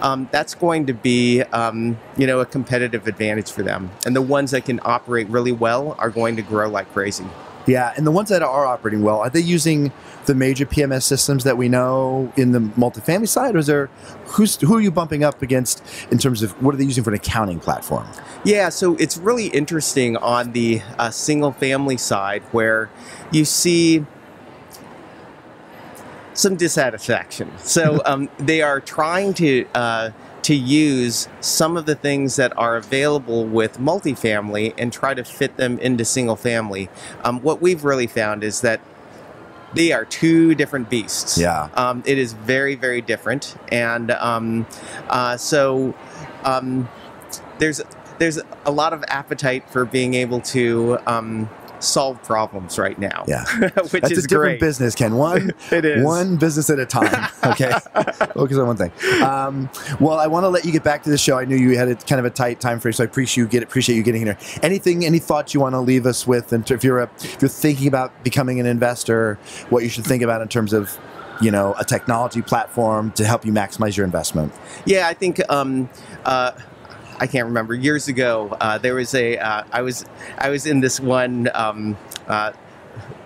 Um, 0.03 0.29
that's 0.31 0.55
going 0.55 0.87
to 0.87 0.95
be, 0.95 1.43
um, 1.53 1.99
you 2.17 2.27
know, 2.27 2.41
a 2.41 2.47
competitive 2.47 3.07
advantage 3.07 3.51
for 3.51 3.63
them. 3.63 3.91
And 4.05 4.15
the 4.15 4.23
ones 4.23 4.51
that 4.51 4.65
can 4.65 4.81
operate 4.83 5.29
really 5.29 5.53
well 5.53 5.97
are 5.99 6.11
going 6.11 6.37
to 6.37 6.43
grow 6.43 6.69
like 6.69 6.93
crazy. 6.93 7.25
Yeah, 7.67 7.93
and 7.97 8.07
the 8.07 8.11
ones 8.11 8.29
that 8.31 8.43
are 8.43 8.67
operating 8.67 9.03
well, 9.03 9.21
are 9.21 9.31
they 9.31 9.41
using 9.41 9.93
the 10.27 10.35
major 10.35 10.67
PMS 10.67 11.03
systems 11.03 11.45
that 11.45 11.57
we 11.57 11.69
know 11.69 12.33
in 12.37 12.53
the 12.53 12.59
multifamily 12.59 13.29
side, 13.29 13.55
or 13.55 13.59
is 13.59 13.67
there 13.67 13.87
who's 14.27 14.57
who 14.61 14.75
are 14.75 14.81
you 14.81 14.91
bumping 14.91 15.23
up 15.23 15.43
against 15.43 15.83
in 16.11 16.19
terms 16.19 16.43
of 16.43 16.61
what 16.63 16.75
are 16.75 16.79
they 16.79 16.85
using 16.85 17.05
for 17.05 17.11
an 17.11 17.17
accounting 17.17 17.61
platform? 17.61 18.07
Yeah, 18.45 18.69
so 18.71 18.97
it's 18.97 19.17
really 19.17 19.47
interesting 19.47 20.17
on 20.17 20.53
the 20.53 20.83
uh, 20.99 21.11
single 21.11 21.53
family 21.53 21.97
side 21.97 22.43
where 22.51 22.91
you 23.31 23.45
see 23.45 24.05
some 26.35 26.57
dissatisfaction. 26.57 27.51
So 27.59 28.01
um, 28.07 28.29
they 28.39 28.63
are 28.63 28.81
trying 28.81 29.35
to 29.35 29.67
uh, 29.75 30.11
to 30.43 30.55
use 30.55 31.29
some 31.41 31.77
of 31.77 31.87
the 31.87 31.95
things 31.95 32.37
that 32.37 32.57
are 32.59 32.77
available 32.77 33.47
with 33.47 33.79
multifamily 33.79 34.75
and 34.77 34.93
try 34.93 35.15
to 35.15 35.25
fit 35.25 35.57
them 35.57 35.79
into 35.79 36.05
single 36.05 36.37
family. 36.37 36.89
Um, 37.23 37.41
what 37.43 37.63
we've 37.63 37.85
really 37.85 38.09
found 38.09 38.43
is 38.43 38.61
that 38.63 38.81
they 39.75 39.93
are 39.93 40.05
two 40.05 40.55
different 40.55 40.91
beasts. 40.91 41.39
Yeah. 41.39 41.69
Um, 41.75 42.03
it 42.05 42.19
is 42.19 42.33
very, 42.33 42.75
very 42.75 43.01
different, 43.01 43.57
and 43.71 44.11
um, 44.11 44.67
uh, 45.09 45.37
so 45.37 45.95
um, 46.45 46.89
there's 47.59 47.81
there's 48.19 48.39
a 48.67 48.71
lot 48.71 48.93
of 48.93 49.03
appetite 49.09 49.69
for 49.71 49.85
being 49.85 50.15
able 50.15 50.41
to 50.41 50.99
um, 51.07 51.49
solve 51.83 52.23
problems 52.23 52.79
right 52.79 52.99
now. 52.99 53.25
Yeah. 53.27 53.45
which 53.61 53.91
That's 53.91 54.13
is 54.13 54.25
a 54.25 54.29
different 54.29 54.59
great. 54.59 54.61
business, 54.61 54.95
Ken. 54.95 55.17
One 55.17 55.53
It 55.71 55.85
is. 55.85 56.05
one 56.05 56.37
business 56.37 56.71
at 56.71 56.79
a 56.79 56.87
time. 56.87 57.29
Okay, 57.45 57.73
focus 58.35 58.57
on 58.57 58.67
one 58.69 58.77
thing. 58.77 58.93
Um, 59.21 59.69
well, 59.99 60.19
I 60.19 60.29
want 60.29 60.45
to 60.45 60.49
let 60.49 60.65
you 60.65 60.71
get 60.71 60.85
back 60.85 61.03
to 61.03 61.11
the 61.11 61.19
show. 61.19 61.39
I 61.39 61.45
knew 61.45 61.57
you 61.57 61.77
had 61.77 61.89
a 61.89 61.97
kind 61.97 62.21
of 62.21 62.25
a 62.25 62.31
tight 62.31 62.61
time 62.61 62.79
frame, 62.79 62.93
so 62.93 63.03
I 63.03 63.07
appreciate 63.07 63.43
you 63.43 63.49
get 63.49 63.63
appreciate 63.65 63.97
you 63.97 64.03
getting 64.05 64.23
here. 64.23 64.39
Anything, 64.63 65.05
any 65.05 65.19
thoughts 65.19 65.53
you 65.53 65.61
want 65.61 65.75
to 65.75 65.81
leave 65.81 66.07
us 66.07 66.25
with? 66.27 66.53
And 66.53 66.69
if 66.71 66.85
you're 66.85 67.01
a, 67.01 67.11
if 67.19 67.43
you're 67.43 67.49
thinking 67.49 67.89
about 67.89 68.23
becoming 68.23 68.61
an 68.61 68.67
investor, 68.67 69.39
what 69.71 69.83
you 69.83 69.89
should 69.89 70.05
think 70.05 70.23
about 70.23 70.41
in 70.41 70.49
terms 70.49 70.73
of 70.73 70.97
you 71.41 71.51
know 71.51 71.75
a 71.79 71.85
technology 71.85 72.43
platform 72.43 73.11
to 73.13 73.25
help 73.27 73.45
you 73.45 73.53
maximize 73.53 73.97
your 73.97 74.07
investment. 74.07 74.53
Yeah, 74.87 75.09
I 75.09 75.15
think 75.15 75.41
um, 75.51 75.91
uh, 76.25 76.53
I 77.23 77.29
can't 77.29 77.47
remember. 77.47 77.73
Years 77.73 78.09
ago, 78.09 78.49
uh, 78.61 78.79
there 78.79 78.97
was 78.97 79.15
a 79.15 79.39
uh, 79.39 79.63
I 79.71 79.83
was 79.83 80.05
I 80.39 80.51
was 80.51 80.67
in 80.67 80.81
this 80.81 80.99
one. 80.99 81.49
Um, 81.55 81.97
uh, 82.27 82.53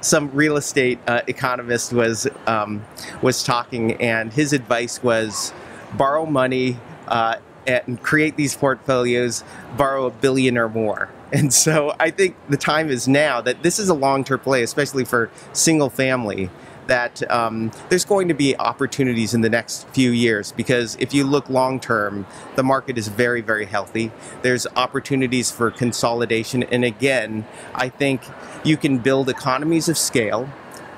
some 0.03 0.31
real 0.33 0.59
estate 0.59 0.99
uh, 1.07 1.23
economist 1.27 1.95
was 1.95 2.29
um, 2.47 2.85
was 3.23 3.43
talking, 3.43 3.95
and 3.95 4.35
his 4.35 4.53
advice 4.53 5.03
was 5.03 5.55
borrow 5.95 6.27
money 6.27 6.77
and 7.67 8.03
create 8.03 8.37
these 8.37 8.55
portfolios, 8.55 9.43
borrow 9.79 10.05
a 10.05 10.11
billion 10.11 10.59
or 10.59 10.69
more. 10.69 11.09
And 11.33 11.53
so 11.53 11.93
I 11.99 12.11
think 12.11 12.37
the 12.49 12.57
time 12.57 12.89
is 12.89 13.09
now 13.09 13.41
that 13.41 13.65
this 13.65 13.81
is 13.81 13.89
a 13.89 13.95
long 13.95 14.23
term 14.23 14.39
play, 14.39 14.63
especially 14.63 15.05
for 15.05 15.29
single 15.53 15.91
family. 15.91 16.51
That 16.87 17.29
um, 17.31 17.73
there's 17.89 18.05
going 18.05 18.29
to 18.29 18.35
be 18.35 18.57
opportunities 18.59 19.35
in 19.35 19.41
the 19.41 19.51
next 19.51 19.89
few 19.89 20.11
years 20.11 20.53
because 20.53 20.97
if 21.01 21.13
you 21.13 21.25
look 21.25 21.49
long 21.51 21.81
term, 21.81 22.27
the 22.55 22.63
market 22.63 22.97
is 22.97 23.09
very, 23.09 23.41
very 23.41 23.67
healthy. 23.67 24.13
There's 24.43 24.67
opportunities 24.77 25.51
for 25.51 25.71
consolidation. 25.71 26.63
And 26.63 26.85
again, 26.85 27.45
I 27.75 27.89
think 27.89 28.23
you 28.65 28.77
can 28.77 28.99
build 28.99 29.29
economies 29.29 29.89
of 29.89 29.99
scale 29.99 30.49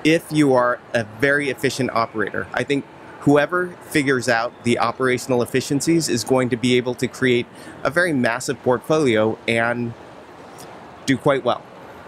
if 0.05 0.31
you 0.31 0.53
are 0.55 0.79
a 0.95 1.05
very 1.05 1.51
efficient 1.51 1.91
operator. 1.91 2.47
I 2.53 2.65
think 2.65 2.85
whoever 3.21 3.69
figures 3.91 4.29
out 4.29 4.65
the 4.65 4.79
operational 4.79 5.43
efficiencies 5.43 6.09
is 6.09 6.25
going 6.25 6.49
to 6.51 6.57
be 6.57 6.77
able 6.77 6.95
to 6.95 7.09
create 7.09 7.47
a 7.83 7.91
very 7.91 8.13
massive 8.13 8.63
portfolio 8.63 9.39
and 9.47 9.93
do 11.07 11.17
quite 11.17 11.45
well. 11.45 11.63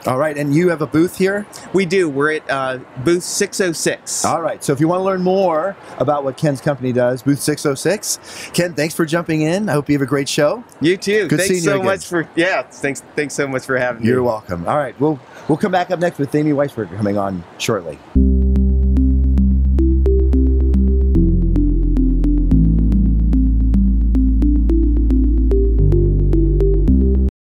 All 0.07 0.19
right, 0.19 0.37
and 0.37 0.55
you 0.55 0.71
have 0.71 0.81
a 0.81 0.87
booth 0.87 1.19
here? 1.19 1.47
We 1.75 1.85
do. 1.85 2.09
We're 2.09 2.33
at 2.33 2.51
uh, 2.51 2.79
booth 3.05 3.23
606. 3.23 4.25
All 4.25 4.41
right, 4.41 4.63
so 4.65 4.73
if 4.73 4.81
you 4.81 4.89
want 4.89 5.01
to 5.01 5.05
learn 5.05 5.23
more 5.23 5.77
about 5.99 6.25
what 6.25 6.37
Ken's 6.37 6.61
company 6.61 6.93
does, 6.93 7.23
booth 7.23 7.41
606. 7.41 8.51
Ken, 8.55 8.75
thanks 8.75 8.95
for 8.95 9.05
jumping 9.05 9.43
in. 9.43 9.69
I 9.69 9.73
hope 9.73 9.89
you 9.89 9.95
have 9.95 10.03
a 10.03 10.07
great 10.07 10.29
show. 10.29 10.65
You 10.81 10.97
too. 10.97 11.29
Good 11.29 11.41
thanks 11.41 11.47
seeing 11.47 11.57
you 11.57 11.65
so 11.65 11.75
again. 11.75 11.87
much 11.87 12.07
for 12.07 12.29
yeah. 12.35 12.63
Thanks. 12.63 13.03
Thanks 13.15 13.35
so 13.35 13.47
much 13.47 13.65
for 13.65 13.77
having 13.77 14.03
me. 14.03 14.09
You're 14.09 14.23
welcome. 14.23 14.67
All 14.67 14.79
right, 14.79 14.99
we'll 15.01 15.21
we'll 15.49 15.59
come 15.59 15.73
back 15.73 15.91
up 15.91 16.01
next 16.01 16.19
with 16.19 16.35
Amy 16.35 16.53
Weisberger 16.53 16.97
coming 16.97 17.19
on 17.19 17.45
shortly. 17.59 17.99